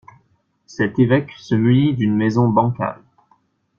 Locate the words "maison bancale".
2.15-2.99